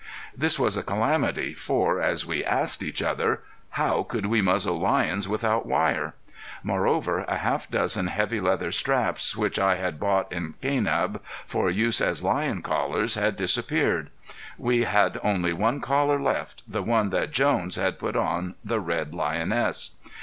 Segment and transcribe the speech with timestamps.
[0.35, 3.41] This was a calamity, for, as we asked each other,
[3.77, 6.15] how could we muzzle lions without wire?
[6.63, 12.01] Moreover, a half dozen heavy leather straps which I had bought in Kanab for use
[12.01, 14.09] as lion collars had disappeared.
[14.57, 19.13] We had only one collar left, the one that Jones had put on the red
[19.13, 19.91] lioness.